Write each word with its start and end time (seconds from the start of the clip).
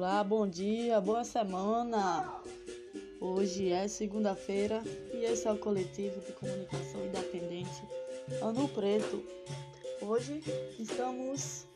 Olá, 0.00 0.24
bom 0.24 0.48
dia, 0.48 0.98
boa 0.98 1.24
semana. 1.24 2.40
Hoje 3.20 3.70
é 3.70 3.86
segunda-feira 3.86 4.82
e 5.12 5.26
esse 5.26 5.46
é 5.46 5.52
o 5.52 5.58
coletivo 5.58 6.18
de 6.22 6.32
comunicação 6.32 7.04
independente 7.04 7.82
Ano 8.40 8.66
Preto. 8.66 9.22
Hoje 10.00 10.42
estamos 10.78 11.66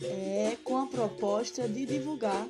é, 0.00 0.56
com 0.64 0.78
a 0.78 0.86
proposta 0.86 1.68
de 1.68 1.84
divulgar 1.84 2.48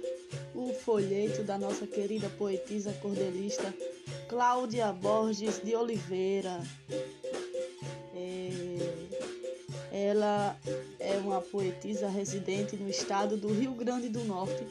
o 0.54 0.72
folheto 0.72 1.42
da 1.42 1.58
nossa 1.58 1.84
querida 1.84 2.30
poetisa 2.38 2.92
cordelista 3.02 3.74
Cláudia 4.28 4.92
Borges 4.92 5.60
de 5.60 5.74
Oliveira. 5.74 6.62
É, 8.14 8.50
ela 9.90 10.56
é 11.00 11.16
uma 11.16 11.40
poetisa 11.40 12.08
residente 12.08 12.76
no 12.76 12.88
estado 12.88 13.36
do 13.36 13.48
Rio 13.48 13.72
Grande 13.72 14.08
do 14.08 14.24
Norte, 14.24 14.64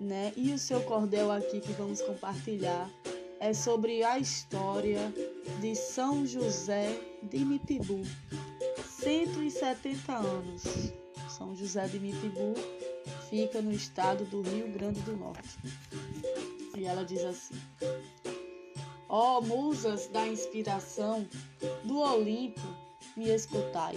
né? 0.00 0.32
E 0.36 0.52
o 0.52 0.58
seu 0.58 0.80
cordel 0.82 1.30
aqui 1.30 1.60
que 1.60 1.72
vamos 1.72 2.00
compartilhar 2.02 2.90
é 3.40 3.52
sobre 3.52 4.02
a 4.02 4.18
história 4.18 5.12
de 5.60 5.74
São 5.74 6.26
José 6.26 6.98
de 7.22 7.44
Mipibu. 7.44 8.02
170 9.00 10.12
anos. 10.12 10.62
São 11.28 11.54
José 11.54 11.86
de 11.86 11.98
Mipibu 11.98 12.54
fica 13.28 13.60
no 13.60 13.72
estado 13.72 14.24
do 14.24 14.42
Rio 14.42 14.68
Grande 14.72 15.00
do 15.00 15.16
Norte. 15.16 15.58
E 16.76 16.84
ela 16.84 17.04
diz 17.04 17.22
assim: 17.24 17.54
Ó 19.08 19.38
oh, 19.38 19.42
musas 19.42 20.06
da 20.08 20.26
inspiração 20.26 21.26
do 21.84 21.98
Olimpo, 21.98 22.60
me 23.16 23.28
escutai. 23.28 23.94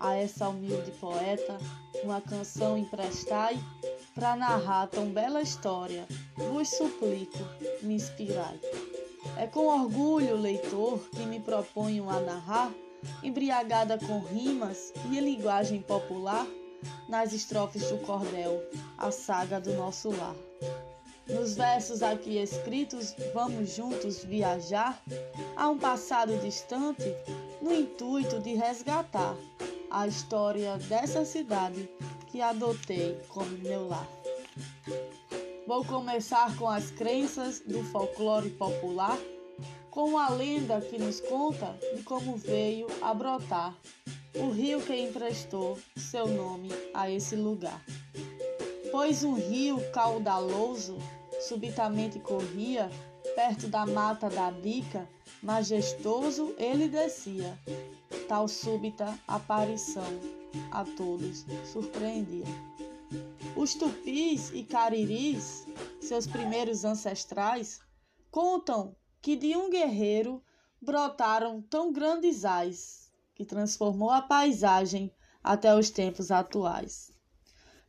A 0.00 0.14
essa 0.14 0.48
humilde 0.48 0.90
poeta, 0.92 1.58
uma 2.02 2.20
canção 2.20 2.76
emprestai 2.76 3.58
para 4.14 4.36
narrar 4.36 4.86
tão 4.86 5.06
bela 5.06 5.42
história. 5.42 6.06
Vos 6.36 6.68
suplico, 6.68 7.38
me 7.82 7.94
inspirai. 7.94 8.58
É 9.36 9.46
com 9.46 9.66
orgulho, 9.66 10.36
leitor, 10.36 11.00
que 11.10 11.26
me 11.26 11.40
proponho 11.40 12.08
a 12.08 12.20
narrar, 12.20 12.72
embriagada 13.22 13.98
com 13.98 14.20
rimas 14.20 14.92
e 15.10 15.18
em 15.18 15.20
linguagem 15.20 15.82
popular, 15.82 16.46
nas 17.08 17.32
estrofes 17.32 17.90
do 17.90 17.98
cordel, 17.98 18.62
a 18.98 19.10
saga 19.10 19.60
do 19.60 19.72
nosso 19.74 20.10
lar. 20.10 20.36
Nos 21.26 21.56
versos 21.56 22.02
aqui 22.02 22.36
escritos, 22.36 23.16
vamos 23.32 23.74
juntos 23.74 24.22
viajar 24.22 25.02
a 25.56 25.68
um 25.70 25.78
passado 25.78 26.36
distante, 26.38 27.14
no 27.62 27.72
intuito 27.72 28.38
de 28.40 28.54
resgatar 28.54 29.34
a 29.90 30.06
história 30.06 30.76
dessa 30.76 31.24
cidade 31.24 31.88
que 32.34 32.42
adotei 32.42 33.16
como 33.28 33.46
meu 33.58 33.86
lar. 33.86 34.08
Vou 35.68 35.84
começar 35.84 36.56
com 36.56 36.68
as 36.68 36.90
crenças 36.90 37.60
do 37.60 37.84
folclore 37.84 38.50
popular, 38.50 39.16
com 39.88 40.18
a 40.18 40.28
lenda 40.30 40.80
que 40.80 40.98
nos 40.98 41.20
conta 41.20 41.78
de 41.94 42.02
como 42.02 42.36
veio 42.36 42.88
a 43.00 43.14
brotar 43.14 43.72
o 44.34 44.50
rio 44.50 44.82
que 44.82 44.96
emprestou 44.96 45.78
seu 45.96 46.26
nome 46.26 46.70
a 46.92 47.08
esse 47.08 47.36
lugar 47.36 47.80
pois 48.90 49.24
um 49.24 49.34
rio 49.34 49.80
caudaloso 49.90 50.96
subitamente 51.40 52.20
corria 52.20 52.88
perto 53.34 53.66
da 53.66 53.84
mata 53.84 54.30
da 54.30 54.52
bica, 54.52 55.08
majestoso 55.42 56.54
ele 56.56 56.86
descia. 56.86 57.58
Tal 58.28 58.46
súbita 58.46 59.18
aparição 59.26 60.43
a 60.70 60.84
todos 60.84 61.44
surpreendia. 61.72 62.46
Os 63.56 63.74
tupis 63.74 64.50
e 64.52 64.62
cariris, 64.64 65.66
seus 66.00 66.26
primeiros 66.26 66.84
ancestrais, 66.84 67.80
contam 68.30 68.94
que 69.22 69.36
de 69.36 69.56
um 69.56 69.70
guerreiro 69.70 70.42
brotaram 70.80 71.62
tão 71.62 71.92
grandes 71.92 72.44
ais 72.44 73.10
que 73.34 73.44
transformou 73.44 74.10
a 74.10 74.20
paisagem 74.20 75.10
até 75.42 75.74
os 75.74 75.90
tempos 75.90 76.30
atuais. 76.30 77.12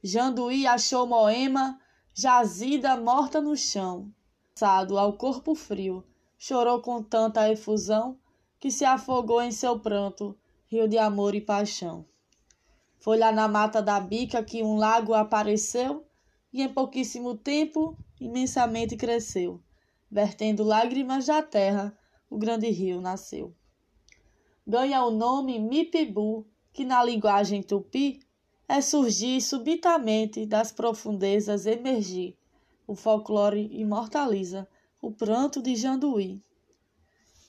Janduí 0.04 0.68
achou 0.68 1.08
Moema 1.08 1.80
jazida 2.14 2.96
morta 2.96 3.42
no 3.42 3.58
chão, 3.58 4.14
assado 4.56 4.98
ao 4.98 5.14
corpo 5.14 5.54
frio, 5.56 6.04
chorou 6.38 6.82
com 6.82 7.04
tanta 7.04 7.50
efusão 7.50 8.18
que 8.60 8.72
se 8.72 8.86
afogou 8.86 9.42
em 9.42 9.52
seu 9.52 9.80
pranto, 9.80 10.38
rio 10.68 10.88
de 10.88 10.98
amor 10.98 11.36
e 11.36 11.42
paixão. 11.42 12.06
Foi 13.06 13.20
lá 13.20 13.32
na 13.32 13.48
mata 13.48 13.84
da 13.84 14.00
bica 14.00 14.44
que 14.44 14.64
um 14.64 14.78
lago 14.78 15.14
apareceu 15.14 16.08
e 16.52 16.64
em 16.64 16.74
pouquíssimo 16.74 17.38
tempo 17.38 17.96
imensamente 18.20 18.98
cresceu, 18.98 19.62
vertendo 20.10 20.64
lágrimas 20.64 21.28
da 21.28 21.44
terra, 21.44 21.96
o 22.28 22.36
grande 22.36 22.68
rio 22.72 23.00
nasceu. 23.00 23.56
Ganha 24.66 25.06
o 25.06 25.12
nome 25.12 25.60
Mipibu, 25.60 26.48
que 26.74 26.84
na 26.84 27.04
linguagem 27.04 27.62
tupi 27.62 28.22
é 28.68 28.82
surgir 28.82 29.40
subitamente 29.40 30.44
das 30.44 30.72
profundezas 30.72 31.68
emergir. 31.68 32.36
O 32.88 32.96
folclore 32.96 33.70
imortaliza 33.72 34.68
o 35.00 35.12
pranto 35.12 35.62
de 35.62 35.76
Janduí. 35.76 36.42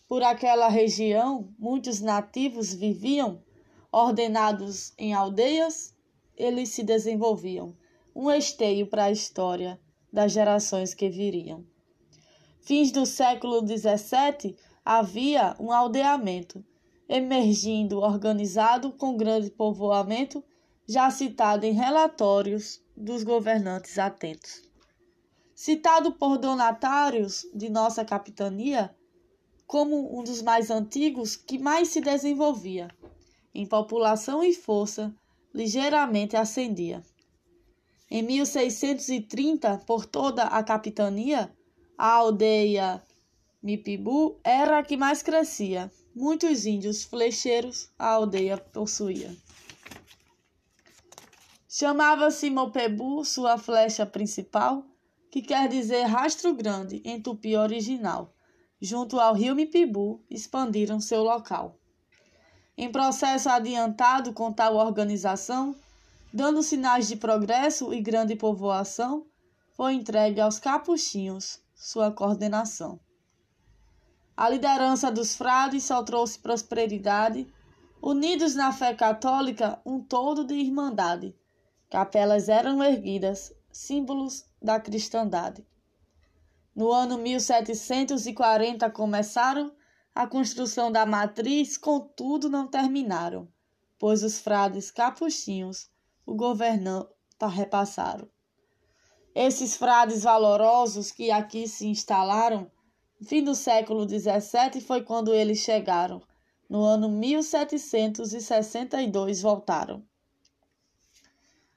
Por 0.07 0.23
aquela 0.23 0.69
região, 0.69 1.49
muitos 1.59 2.03
nativos 2.03 2.75
viviam, 2.75 3.43
ordenados 3.93 4.93
em 4.99 5.15
aldeias, 5.15 5.95
eles 6.37 6.71
se 6.71 6.83
desenvolviam, 6.83 7.77
um 8.15 8.31
esteio 8.31 8.87
para 8.87 9.05
a 9.05 9.11
história 9.11 9.81
das 10.13 10.33
gerações 10.33 10.95
que 10.95 11.09
viriam. 11.09 11.65
Fins 12.61 12.91
do 12.91 13.07
século 13.07 13.61
XVII, 13.61 14.57
havia 14.85 15.55
um 15.61 15.71
aldeamento, 15.71 16.65
emergindo 17.09 17.99
organizado 17.99 18.93
com 18.93 19.17
grande 19.17 19.51
povoamento 19.51 20.43
já 20.87 21.11
citado 21.11 21.67
em 21.67 21.73
relatórios 21.73 22.81
dos 22.97 23.23
governantes 23.23 23.99
atentos. 23.99 24.63
Citado 25.55 26.13
por 26.13 26.39
donatários 26.39 27.47
de 27.55 27.69
nossa 27.69 28.05
capitania 28.05 28.95
como 29.67 30.19
um 30.19 30.23
dos 30.23 30.43
mais 30.43 30.71
antigos 30.71 31.35
que 31.35 31.59
mais 31.59 31.89
se 31.89 32.01
desenvolvia, 32.01 32.89
em 33.57 33.65
população 33.65 34.45
e 34.45 34.53
força, 34.53 35.15
ligeiramente 35.55 36.37
ascendia. 36.37 37.03
Em 38.11 38.23
1630, 38.23 39.79
por 39.87 40.05
toda 40.05 40.45
a 40.45 40.63
capitania, 40.63 41.51
a 41.97 42.13
aldeia 42.13 43.03
Mipibu 43.63 44.39
era 44.45 44.79
a 44.79 44.83
que 44.83 44.95
mais 44.95 45.23
crescia. 45.23 45.91
Muitos 46.15 46.67
índios 46.67 47.03
flecheiros 47.03 47.91
a 47.99 48.09
aldeia 48.09 48.59
possuía. 48.59 49.35
Chamava-se 51.67 52.51
Mopebu 52.51 53.25
sua 53.25 53.57
flecha 53.57 54.05
principal, 54.05 54.85
que 55.31 55.41
quer 55.41 55.67
dizer 55.69 56.03
rastro 56.03 56.55
grande 56.55 57.01
em 57.05 57.21
tupi 57.21 57.57
original. 57.57 58.35
Junto 58.81 59.19
ao 59.19 59.35
rio 59.35 59.55
Mipibu, 59.55 60.23
expandiram 60.31 61.01
seu 61.01 61.23
local. 61.23 61.79
Em 62.77 62.91
processo 62.91 63.49
adiantado 63.49 64.33
com 64.33 64.53
tal 64.53 64.77
organização, 64.77 65.75
dando 66.33 66.63
sinais 66.63 67.09
de 67.09 67.17
progresso 67.17 67.93
e 67.95 68.01
grande 68.01 68.37
povoação, 68.37 69.27
foi 69.73 69.95
entregue 69.95 70.41
aos 70.41 70.59
capuchinhos 70.59 71.61
sua 71.75 72.11
coordenação. 72.11 73.01
A 74.37 74.49
liderança 74.49 75.11
dos 75.11 75.35
frades 75.35 75.85
só 75.85 76.03
trouxe 76.03 76.39
prosperidade, 76.39 77.51
unidos 78.03 78.55
na 78.55 78.73
fé 78.73 78.95
católica, 78.95 79.81
um 79.85 80.01
todo 80.01 80.45
de 80.45 80.55
irmandade 80.55 81.35
Capelas 81.89 82.49
eram 82.49 82.83
erguidas, 82.83 83.55
símbolos 83.71 84.45
da 84.61 84.81
cristandade. 84.81 85.65
No 86.75 86.91
ano 86.93 87.17
1740 87.17 88.91
começaram 88.91 89.73
a 90.17 90.27
construção 90.27 90.91
da 90.91 91.05
matriz, 91.05 91.77
contudo 91.77 92.49
não 92.49 92.67
terminaram, 92.67 93.47
pois 93.99 94.23
os 94.23 94.39
frades 94.39 94.91
capuchinhos 94.91 95.91
o 96.25 96.35
governanta 96.35 97.47
repassaram. 97.47 98.27
Esses 99.35 99.77
frades 99.77 100.23
valorosos 100.23 101.13
que 101.13 101.31
aqui 101.31 101.69
se 101.69 101.87
instalaram, 101.87 102.71
fim 103.27 103.45
do 103.45 103.55
século 103.55 104.09
XVII 104.09 104.81
foi 104.81 105.03
quando 105.03 105.35
eles 105.35 105.59
chegaram. 105.59 106.23
No 106.67 106.83
ano 106.83 107.11
1762 107.11 109.43
voltaram. 109.43 110.03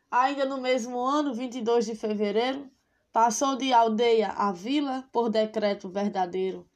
Ainda 0.10 0.46
no 0.46 0.62
mesmo 0.62 0.98
ano, 0.98 1.34
22 1.34 1.88
de 1.88 1.94
fevereiro, 1.94 2.72
passou 3.12 3.58
de 3.58 3.74
aldeia 3.74 4.30
a 4.30 4.54
vila 4.54 5.04
por 5.12 5.30
decreto 5.30 5.90
verdadeiro. 5.90 6.69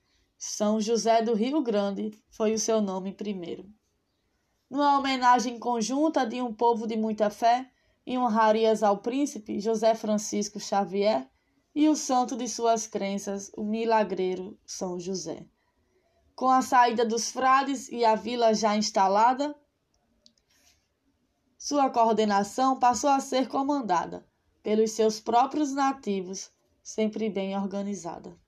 São 0.45 0.81
José 0.81 1.21
do 1.21 1.33
Rio 1.33 1.61
Grande 1.61 2.11
foi 2.29 2.53
o 2.53 2.59
seu 2.59 2.81
nome 2.81 3.13
primeiro. 3.13 3.65
Numa 4.69 4.99
homenagem 4.99 5.57
conjunta 5.57 6.25
de 6.25 6.41
um 6.41 6.53
povo 6.53 6.85
de 6.85 6.97
muita 6.97 7.29
fé, 7.29 7.71
em 8.05 8.17
honrarias 8.17 8.83
ao 8.83 8.97
príncipe 8.97 9.61
José 9.61 9.95
Francisco 9.95 10.59
Xavier 10.59 11.29
e 11.73 11.87
o 11.87 11.95
santo 11.95 12.35
de 12.35 12.49
suas 12.49 12.85
crenças, 12.85 13.51
o 13.55 13.63
milagreiro 13.63 14.59
São 14.65 14.99
José. 14.99 15.45
Com 16.35 16.49
a 16.49 16.61
saída 16.61 17.05
dos 17.05 17.31
frades 17.31 17.87
e 17.87 18.03
a 18.03 18.13
vila 18.13 18.53
já 18.53 18.75
instalada, 18.75 19.55
sua 21.57 21.89
coordenação 21.89 22.77
passou 22.77 23.11
a 23.11 23.21
ser 23.21 23.47
comandada 23.47 24.27
pelos 24.61 24.91
seus 24.91 25.21
próprios 25.21 25.71
nativos, 25.71 26.51
sempre 26.83 27.29
bem 27.29 27.57
organizada. 27.57 28.42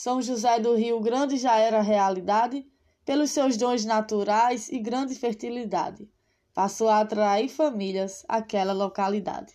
São 0.00 0.22
José 0.22 0.60
do 0.60 0.76
Rio 0.76 1.00
Grande 1.00 1.36
já 1.36 1.56
era 1.56 1.82
realidade 1.82 2.64
pelos 3.04 3.32
seus 3.32 3.56
dons 3.56 3.84
naturais 3.84 4.68
e 4.68 4.78
grande 4.78 5.16
fertilidade. 5.16 6.08
Passou 6.54 6.88
a 6.88 7.00
atrair 7.00 7.48
famílias 7.48 8.24
àquela 8.28 8.72
localidade. 8.72 9.52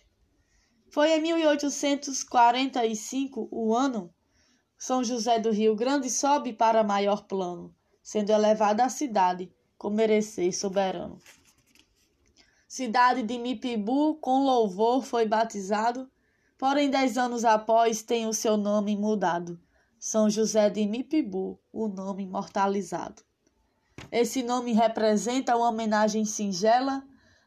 Foi 0.90 1.16
em 1.16 1.22
1845 1.22 3.48
o 3.50 3.74
ano 3.74 4.12
São 4.76 5.02
José 5.02 5.38
do 5.38 5.50
Rio 5.50 5.74
Grande 5.74 6.10
sobe 6.10 6.52
para 6.52 6.84
maior 6.84 7.24
plano, 7.24 7.74
sendo 8.02 8.28
elevada 8.28 8.84
a 8.84 8.90
cidade 8.90 9.50
com 9.78 9.88
merecer 9.88 10.54
soberano. 10.54 11.18
Cidade 12.68 13.22
de 13.22 13.38
Mipibu, 13.38 14.16
com 14.16 14.44
louvor, 14.44 15.02
foi 15.02 15.26
batizado, 15.26 16.06
porém 16.58 16.90
dez 16.90 17.16
anos 17.16 17.46
após 17.46 18.02
tem 18.02 18.26
o 18.26 18.34
seu 18.34 18.58
nome 18.58 18.94
mudado. 18.94 19.58
São 20.06 20.28
José 20.28 20.68
de 20.68 20.86
Mipibu, 20.86 21.58
o 21.72 21.88
nome 21.88 22.24
imortalizado. 22.24 23.22
Esse 24.12 24.42
nome 24.42 24.74
representa 24.74 25.56
uma 25.56 25.70
homenagem 25.70 26.26
singela 26.26 27.02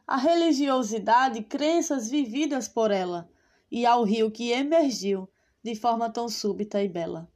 à 0.08 0.18
religiosidade 0.18 1.38
e 1.38 1.44
crenças 1.44 2.10
vividas 2.10 2.68
por 2.68 2.90
ela 2.90 3.30
e 3.70 3.86
ao 3.86 4.04
rio 4.04 4.32
que 4.32 4.50
emergiu 4.50 5.30
de 5.64 5.76
forma 5.76 6.10
tão 6.10 6.28
súbita 6.28 6.82
e 6.82 6.90
bela. 6.90 7.32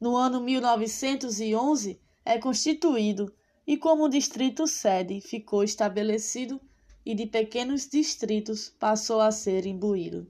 No 0.00 0.14
ano 0.14 0.40
1911 0.40 2.00
é 2.24 2.38
constituído 2.38 3.34
e 3.66 3.76
como 3.76 4.08
distrito 4.08 4.68
sede 4.68 5.20
ficou 5.20 5.64
estabelecido 5.64 6.60
e 7.04 7.16
de 7.16 7.26
pequenos 7.26 7.88
distritos 7.88 8.68
passou 8.78 9.20
a 9.20 9.32
ser 9.32 9.66
imbuído. 9.66 10.24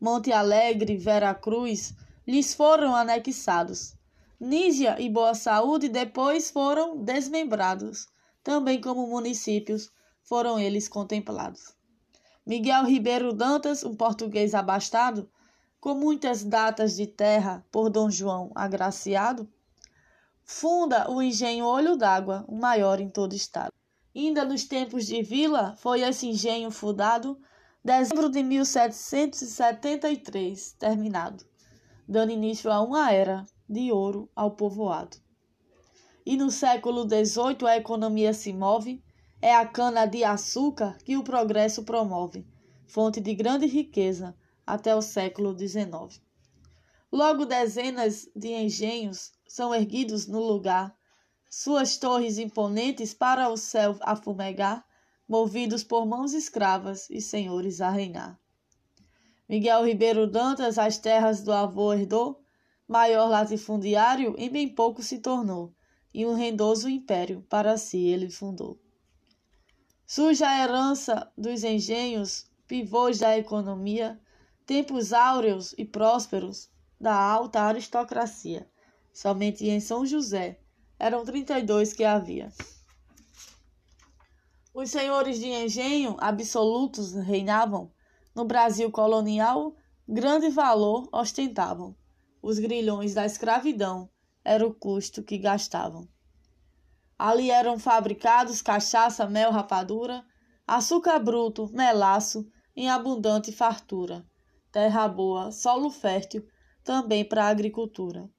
Monte 0.00 0.32
Alegre, 0.32 0.96
Vera 0.96 1.34
Cruz 1.34 1.94
lhes 2.30 2.54
foram 2.54 2.94
anexados. 2.94 3.96
Nísia 4.38 4.94
e 5.00 5.10
Boa 5.10 5.34
Saúde 5.34 5.88
depois 5.88 6.48
foram 6.48 6.96
desmembrados, 6.96 8.06
também 8.40 8.80
como 8.80 9.08
municípios 9.08 9.90
foram 10.22 10.56
eles 10.56 10.88
contemplados. 10.88 11.74
Miguel 12.46 12.84
Ribeiro 12.84 13.32
Dantas, 13.32 13.82
um 13.82 13.96
português 13.96 14.54
abastado, 14.54 15.28
com 15.80 15.94
muitas 15.94 16.44
datas 16.44 16.94
de 16.94 17.08
terra 17.08 17.66
por 17.68 17.90
Dom 17.90 18.08
João 18.08 18.52
agraciado, 18.54 19.52
funda 20.44 21.10
o 21.10 21.20
engenho 21.20 21.64
Olho 21.64 21.96
d'Água, 21.96 22.44
o 22.46 22.54
maior 22.54 23.00
em 23.00 23.08
todo 23.08 23.32
o 23.32 23.36
estado. 23.36 23.72
Ainda 24.14 24.44
nos 24.44 24.62
tempos 24.62 25.04
de 25.04 25.20
Vila, 25.20 25.74
foi 25.78 26.02
esse 26.02 26.28
engenho 26.28 26.70
fundado, 26.70 27.36
dezembro 27.84 28.28
de 28.28 28.40
1773, 28.40 30.76
terminado, 30.78 31.49
dando 32.10 32.32
início 32.32 32.72
a 32.72 32.80
uma 32.80 33.12
era 33.12 33.46
de 33.68 33.92
ouro 33.92 34.28
ao 34.34 34.50
povoado. 34.50 35.16
E 36.26 36.36
no 36.36 36.50
século 36.50 37.04
XVIII 37.04 37.68
a 37.68 37.76
economia 37.76 38.34
se 38.34 38.52
move, 38.52 39.00
é 39.40 39.54
a 39.54 39.64
cana-de-açúcar 39.64 40.98
que 41.04 41.16
o 41.16 41.22
progresso 41.22 41.84
promove, 41.84 42.44
fonte 42.88 43.20
de 43.20 43.32
grande 43.32 43.66
riqueza 43.66 44.36
até 44.66 44.92
o 44.92 45.00
século 45.00 45.56
XIX. 45.56 46.20
Logo 47.12 47.46
dezenas 47.46 48.28
de 48.34 48.48
engenhos 48.48 49.30
são 49.46 49.72
erguidos 49.72 50.26
no 50.26 50.40
lugar 50.40 50.92
suas 51.48 51.96
torres 51.96 52.38
imponentes 52.38 53.14
para 53.14 53.48
o 53.48 53.56
céu 53.56 53.96
a 54.00 54.16
fumegar, 54.16 54.84
movidos 55.28 55.84
por 55.84 56.04
mãos 56.06 56.32
escravas 56.32 57.08
e 57.08 57.20
senhores 57.20 57.80
a 57.80 57.88
reinar. 57.88 58.36
Miguel 59.50 59.84
Ribeiro 59.84 60.28
Dantas 60.28 60.78
as 60.78 60.96
terras 60.96 61.42
do 61.42 61.52
avô 61.52 61.92
herdou, 61.92 62.40
maior 62.86 63.28
latifundiário 63.28 64.32
em 64.38 64.48
bem 64.48 64.68
pouco 64.68 65.02
se 65.02 65.18
tornou, 65.18 65.74
e 66.14 66.24
um 66.24 66.34
rendoso 66.34 66.88
império 66.88 67.44
para 67.50 67.76
si 67.76 67.98
ele 67.98 68.30
fundou. 68.30 68.80
Surge 70.06 70.44
a 70.44 70.62
herança 70.62 71.32
dos 71.36 71.64
engenhos, 71.64 72.48
pivôs 72.68 73.18
da 73.18 73.36
economia, 73.36 74.20
tempos 74.64 75.12
áureos 75.12 75.74
e 75.76 75.84
prósperos 75.84 76.70
da 77.00 77.16
alta 77.16 77.60
aristocracia. 77.60 78.70
Somente 79.12 79.68
em 79.68 79.80
São 79.80 80.06
José 80.06 80.60
eram 80.96 81.24
32 81.24 81.92
que 81.92 82.04
havia. 82.04 82.52
Os 84.72 84.90
senhores 84.92 85.40
de 85.40 85.48
engenho 85.48 86.16
absolutos 86.20 87.14
reinavam. 87.14 87.90
No 88.32 88.44
Brasil 88.44 88.90
colonial, 88.92 89.74
grande 90.08 90.50
valor 90.50 91.08
ostentavam. 91.12 91.96
Os 92.40 92.58
grilhões 92.58 93.12
da 93.12 93.26
escravidão 93.26 94.08
era 94.44 94.64
o 94.64 94.72
custo 94.72 95.22
que 95.22 95.36
gastavam. 95.36 96.08
Ali 97.18 97.50
eram 97.50 97.78
fabricados 97.78 98.62
cachaça, 98.62 99.26
mel, 99.28 99.50
rapadura, 99.50 100.24
açúcar 100.66 101.18
bruto, 101.18 101.68
melaço 101.72 102.46
em 102.76 102.88
abundante 102.88 103.50
fartura, 103.50 104.24
terra 104.70 105.08
boa, 105.08 105.50
solo 105.50 105.90
fértil, 105.90 106.46
também 106.84 107.24
para 107.24 107.44
a 107.44 107.48
agricultura. 107.48 108.30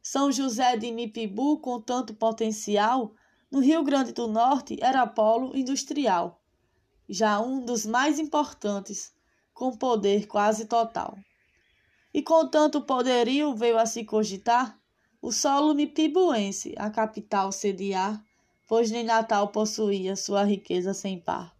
São 0.00 0.30
José 0.30 0.76
de 0.76 0.92
Mipibu, 0.92 1.58
com 1.58 1.80
tanto 1.80 2.14
potencial, 2.14 3.12
no 3.50 3.58
Rio 3.58 3.82
Grande 3.82 4.12
do 4.12 4.28
Norte 4.28 4.78
era 4.80 5.06
polo 5.06 5.56
industrial, 5.56 6.40
já 7.08 7.40
um 7.40 7.64
dos 7.64 7.84
mais 7.84 8.18
importantes, 8.18 9.12
com 9.56 9.74
poder 9.74 10.26
quase 10.26 10.66
total. 10.66 11.16
E 12.12 12.22
com 12.22 12.46
tanto 12.46 12.82
poderio 12.82 13.54
veio 13.54 13.78
a 13.78 13.86
se 13.86 14.04
cogitar 14.04 14.78
o 15.20 15.32
solo 15.32 15.74
mipibuense, 15.74 16.74
a 16.76 16.90
capital 16.90 17.50
sediar, 17.50 18.22
pois 18.68 18.90
nem 18.90 19.02
Natal 19.02 19.48
possuía 19.48 20.14
sua 20.14 20.44
riqueza 20.44 20.92
sem 20.92 21.18
par. 21.18 21.56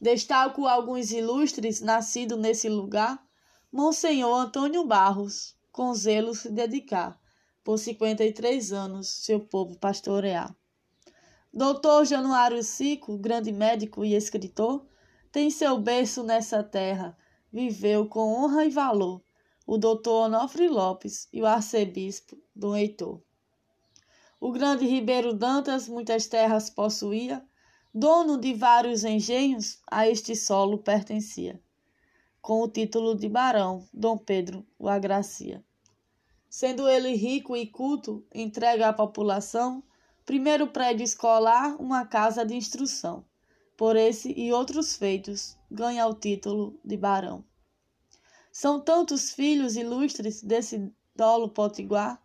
Destaco 0.00 0.66
alguns 0.66 1.12
ilustres 1.12 1.82
nascidos 1.82 2.38
nesse 2.38 2.70
lugar, 2.70 3.22
Monsenhor 3.70 4.34
Antônio 4.40 4.86
Barros, 4.86 5.54
com 5.70 5.94
zelo 5.94 6.34
se 6.34 6.50
dedicar 6.50 7.20
por 7.62 7.78
53 7.78 8.72
anos, 8.72 9.08
seu 9.22 9.38
povo 9.38 9.78
pastorear. 9.78 10.56
Doutor 11.52 12.06
Januário 12.06 12.62
Sico, 12.62 13.18
grande 13.18 13.52
médico 13.52 14.02
e 14.02 14.14
escritor, 14.14 14.86
tem 15.32 15.50
seu 15.50 15.78
berço 15.78 16.22
nessa 16.22 16.62
terra, 16.62 17.16
viveu 17.50 18.06
com 18.06 18.34
honra 18.34 18.66
e 18.66 18.70
valor 18.70 19.22
o 19.66 19.78
doutor 19.78 20.26
Onofre 20.26 20.68
Lopes 20.68 21.28
e 21.32 21.40
o 21.40 21.46
arcebispo 21.46 22.36
Dom 22.54 22.76
Heitor. 22.76 23.22
O 24.40 24.50
grande 24.50 24.86
Ribeiro 24.86 25.32
Dantas 25.32 25.88
muitas 25.88 26.26
terras 26.26 26.68
possuía, 26.68 27.42
dono 27.94 28.36
de 28.36 28.52
vários 28.52 29.04
engenhos, 29.04 29.80
a 29.90 30.06
este 30.06 30.34
solo 30.34 30.78
pertencia. 30.78 31.62
Com 32.40 32.60
o 32.60 32.68
título 32.68 33.14
de 33.14 33.28
barão, 33.28 33.86
Dom 33.94 34.18
Pedro 34.18 34.66
o 34.78 34.88
agracia. 34.88 35.64
Sendo 36.50 36.88
ele 36.88 37.14
rico 37.14 37.56
e 37.56 37.66
culto, 37.66 38.26
entrega 38.34 38.88
à 38.88 38.92
população 38.92 39.82
primeiro 40.24 40.66
prédio 40.66 41.04
escolar, 41.04 41.80
uma 41.80 42.04
casa 42.04 42.44
de 42.44 42.54
instrução. 42.54 43.24
Por 43.82 43.96
esse 43.96 44.32
e 44.36 44.52
outros 44.52 44.94
feitos, 44.94 45.58
ganha 45.68 46.06
o 46.06 46.14
título 46.14 46.78
de 46.84 46.96
barão. 46.96 47.44
São 48.52 48.80
tantos 48.80 49.32
filhos 49.32 49.74
ilustres 49.74 50.40
desse 50.40 50.94
dolo 51.16 51.48
potiguar 51.48 52.22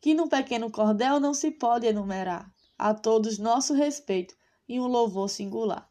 que 0.00 0.14
num 0.14 0.26
pequeno 0.26 0.70
cordel 0.70 1.20
não 1.20 1.34
se 1.34 1.50
pode 1.50 1.86
enumerar. 1.86 2.50
A 2.78 2.94
todos 2.94 3.36
nosso 3.36 3.74
respeito 3.74 4.34
e 4.66 4.80
um 4.80 4.86
louvor 4.86 5.28
singular. 5.28 5.86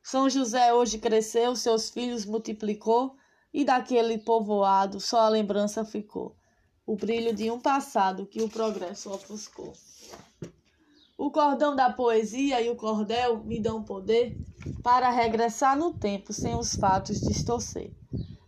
São 0.00 0.30
José 0.30 0.72
hoje 0.72 0.98
cresceu, 0.98 1.56
seus 1.56 1.90
filhos 1.90 2.24
multiplicou 2.24 3.16
e 3.52 3.64
daquele 3.64 4.16
povoado 4.16 5.00
só 5.00 5.22
a 5.22 5.28
lembrança 5.28 5.84
ficou 5.84 6.36
o 6.86 6.94
brilho 6.94 7.34
de 7.34 7.50
um 7.50 7.58
passado 7.58 8.26
que 8.26 8.42
o 8.42 8.48
progresso 8.48 9.10
ofuscou. 9.10 9.72
O 11.18 11.32
cordão 11.32 11.74
da 11.74 11.92
poesia 11.92 12.62
e 12.62 12.70
o 12.70 12.76
cordel 12.76 13.42
me 13.42 13.58
dão 13.60 13.82
poder 13.82 14.40
para 14.84 15.10
regressar 15.10 15.76
no 15.76 15.92
tempo 15.92 16.32
sem 16.32 16.54
os 16.54 16.76
fatos 16.76 17.20
distorcer. 17.20 17.92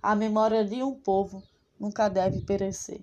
A 0.00 0.14
memória 0.14 0.64
de 0.64 0.80
um 0.80 0.94
povo 0.94 1.42
nunca 1.80 2.08
deve 2.08 2.40
perecer. 2.42 3.02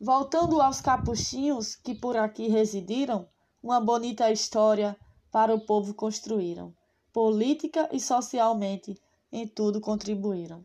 Voltando 0.00 0.62
aos 0.62 0.80
capuchinhos 0.80 1.74
que 1.74 1.96
por 1.96 2.16
aqui 2.16 2.46
residiram, 2.46 3.28
uma 3.60 3.80
bonita 3.80 4.30
história 4.30 4.96
para 5.32 5.52
o 5.52 5.66
povo 5.66 5.92
construíram. 5.92 6.72
Política 7.12 7.88
e 7.90 7.98
socialmente 7.98 8.96
em 9.32 9.48
tudo 9.48 9.80
contribuíram. 9.80 10.64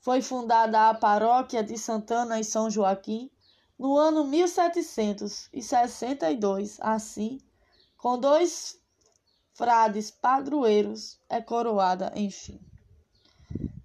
Foi 0.00 0.22
fundada 0.22 0.88
a 0.88 0.94
paróquia 0.94 1.62
de 1.62 1.76
Santana 1.76 2.40
e 2.40 2.44
São 2.44 2.70
Joaquim 2.70 3.30
no 3.78 3.96
ano 3.96 4.24
1762, 4.24 6.78
assim, 6.80 7.40
com 7.96 8.18
dois 8.18 8.76
frades 9.54 10.10
padroeiros, 10.10 11.18
é 11.28 11.40
coroada, 11.40 12.12
enfim. 12.16 12.60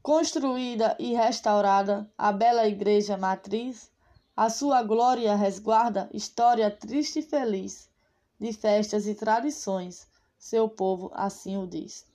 Construída 0.01 0.96
e 1.00 1.13
restaurada, 1.13 2.12
a 2.17 2.32
bela 2.32 2.67
igreja 2.67 3.17
matriz, 3.17 3.91
a 4.36 4.50
sua 4.50 4.84
glória 4.84 5.36
resguarda 5.36 6.10
história 6.13 6.70
triste 6.70 7.20
e 7.20 7.24
feliz, 7.24 7.89
de 8.39 8.53
festas 8.53 9.08
e 9.08 9.15
tradições, 9.15 10.08
seu 10.38 10.70
povo 10.70 11.12
assim 11.13 11.58
o 11.58 11.67
diz. 11.67 12.06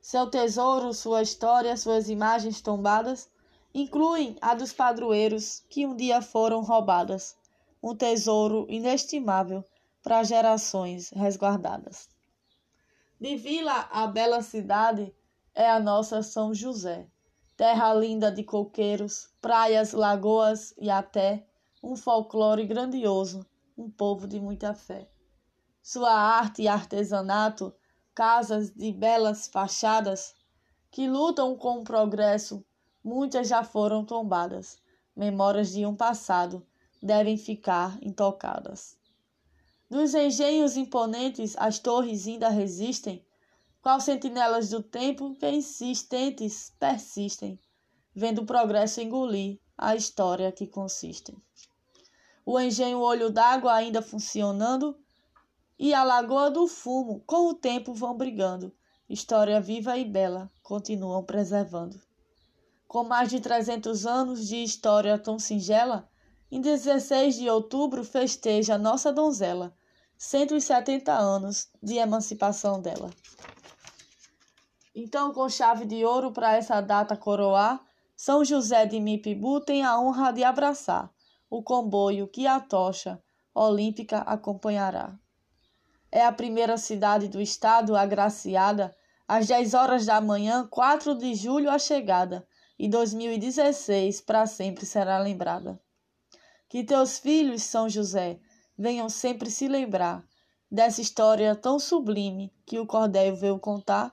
Seu 0.00 0.28
tesouro, 0.28 0.92
sua 0.92 1.22
história, 1.22 1.76
suas 1.76 2.08
imagens 2.08 2.60
tombadas 2.60 3.28
incluem 3.74 4.36
a 4.40 4.54
dos 4.54 4.72
padroeiros 4.72 5.64
que 5.68 5.84
um 5.84 5.96
dia 5.96 6.22
foram 6.22 6.62
roubadas, 6.62 7.36
um 7.82 7.94
tesouro 7.94 8.66
inestimável 8.68 9.64
para 10.02 10.22
gerações 10.22 11.10
resguardadas. 11.10 12.08
De 13.20 13.36
vila 13.36 13.88
a 13.90 14.06
bela 14.06 14.42
cidade 14.42 15.12
é 15.54 15.68
a 15.68 15.80
nossa 15.80 16.22
São 16.22 16.54
José, 16.54 17.08
terra 17.56 17.92
linda 17.94 18.30
de 18.30 18.44
coqueiros, 18.44 19.28
praias, 19.40 19.92
lagoas 19.92 20.72
e 20.78 20.88
até 20.88 21.46
um 21.82 21.96
folclore 21.96 22.66
grandioso, 22.66 23.44
um 23.76 23.90
povo 23.90 24.26
de 24.26 24.40
muita 24.40 24.72
fé. 24.74 25.08
Sua 25.82 26.12
arte 26.12 26.62
e 26.62 26.68
artesanato 26.68 27.74
casas 28.14 28.70
de 28.70 28.92
belas 28.92 29.48
fachadas 29.48 30.34
que 30.90 31.08
lutam 31.08 31.56
com 31.56 31.80
o 31.80 31.84
progresso, 31.84 32.64
muitas 33.04 33.46
já 33.46 33.62
foram 33.62 34.04
tombadas. 34.04 34.78
Memórias 35.14 35.72
de 35.72 35.84
um 35.84 35.94
passado 35.94 36.66
devem 37.02 37.36
ficar 37.36 37.98
intocadas. 38.02 38.96
Dos 39.90 40.14
engenhos 40.14 40.76
imponentes, 40.76 41.54
as 41.58 41.78
torres 41.78 42.26
ainda 42.26 42.48
resistem, 42.48 43.24
qual 43.82 44.00
sentinelas 44.00 44.70
do 44.70 44.82
tempo 44.82 45.34
que 45.34 45.48
insistentes 45.50 46.72
persistem, 46.80 47.60
vendo 48.14 48.40
o 48.40 48.46
progresso 48.46 49.02
engolir 49.02 49.60
a 49.76 49.94
história 49.94 50.50
que 50.50 50.66
consiste. 50.66 51.36
O 52.46 52.58
engenho 52.58 53.00
Olho 53.00 53.30
d'Água 53.30 53.74
ainda 53.74 54.00
funcionando, 54.00 54.96
e 55.78 55.92
a 55.92 56.02
Lagoa 56.02 56.50
do 56.50 56.66
Fumo, 56.66 57.22
com 57.26 57.48
o 57.48 57.54
tempo 57.54 57.92
vão 57.92 58.16
brigando. 58.16 58.72
História 59.08 59.60
viva 59.60 59.98
e 59.98 60.04
bela 60.04 60.50
continuam 60.62 61.22
preservando. 61.22 62.00
Com 62.94 63.02
mais 63.02 63.28
de 63.28 63.40
300 63.40 64.06
anos 64.06 64.46
de 64.46 64.62
história 64.62 65.18
tão 65.18 65.36
singela, 65.36 66.08
em 66.48 66.60
16 66.60 67.34
de 67.34 67.50
outubro 67.50 68.04
festeja 68.04 68.78
nossa 68.78 69.12
donzela, 69.12 69.74
170 70.16 71.12
anos 71.12 71.68
de 71.82 71.94
emancipação 71.94 72.80
dela. 72.80 73.10
Então, 74.94 75.32
com 75.32 75.48
chave 75.48 75.84
de 75.86 76.04
ouro 76.04 76.30
para 76.30 76.54
essa 76.54 76.80
data 76.80 77.16
coroar, 77.16 77.84
São 78.16 78.44
José 78.44 78.86
de 78.86 79.00
Mipibu 79.00 79.60
tem 79.60 79.82
a 79.82 79.98
honra 79.98 80.30
de 80.30 80.44
abraçar 80.44 81.10
o 81.50 81.64
comboio 81.64 82.28
que 82.28 82.46
a 82.46 82.60
tocha 82.60 83.20
olímpica 83.52 84.18
acompanhará 84.18 85.18
é 86.12 86.24
a 86.24 86.30
primeira 86.30 86.76
cidade 86.76 87.26
do 87.26 87.40
estado 87.40 87.96
agraciada 87.96 88.94
às 89.26 89.48
10 89.48 89.74
horas 89.74 90.06
da 90.06 90.20
manhã, 90.20 90.64
4 90.70 91.16
de 91.16 91.34
julho, 91.34 91.68
a 91.68 91.76
chegada, 91.76 92.46
e 92.78 92.88
2016 92.88 94.20
para 94.20 94.46
sempre 94.46 94.84
será 94.86 95.18
lembrada. 95.18 95.80
Que 96.68 96.82
teus 96.82 97.18
filhos, 97.18 97.62
São 97.62 97.88
José, 97.88 98.40
venham 98.76 99.08
sempre 99.08 99.50
se 99.50 99.68
lembrar 99.68 100.24
dessa 100.70 101.00
história 101.00 101.54
tão 101.54 101.78
sublime 101.78 102.52
que 102.66 102.78
o 102.78 102.86
cordel 102.86 103.36
veio 103.36 103.58
contar, 103.58 104.12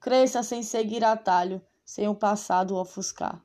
cresça 0.00 0.42
sem 0.42 0.62
seguir 0.62 1.04
atalho, 1.04 1.60
sem 1.84 2.08
o 2.08 2.14
passado 2.14 2.76
ofuscar. 2.76 3.42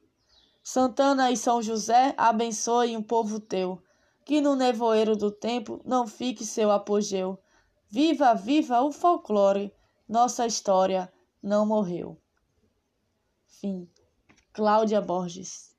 Santana 0.63 1.31
e 1.31 1.37
São 1.37 1.61
José 1.61 2.13
abençoem 2.17 2.97
o 2.97 3.03
povo 3.03 3.39
teu, 3.39 3.81
que 4.25 4.41
no 4.41 4.55
nevoeiro 4.55 5.15
do 5.15 5.31
tempo 5.31 5.81
não 5.85 6.05
fique 6.05 6.45
seu 6.45 6.69
apogeu, 6.69 7.39
Viva, 7.89 8.33
viva 8.33 8.81
o 8.81 8.91
folclore! 8.91 9.73
Nossa 10.09 10.45
história 10.45 11.11
não 11.41 11.65
morreu. 11.65 12.21
Fim. 13.45 13.89
Cláudia 14.57 15.01
Borges 15.01 15.76